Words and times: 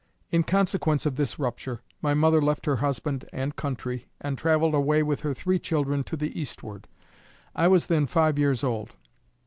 In 0.31 0.41
consequence 0.41 1.05
of 1.05 1.15
this 1.15 1.37
rupture, 1.37 1.81
my 2.01 2.15
mother 2.15 2.41
left 2.41 2.65
her 2.65 2.77
husband 2.77 3.23
and 3.31 3.55
country, 3.55 4.07
and 4.19 4.35
travelled 4.35 4.73
away 4.73 5.03
with 5.03 5.19
her 5.21 5.35
three 5.35 5.59
children 5.59 6.03
to 6.05 6.17
the 6.17 6.39
eastward. 6.41 6.87
I 7.53 7.67
was 7.67 7.85
then 7.85 8.07
five 8.07 8.39
years 8.39 8.63
old. 8.63 8.95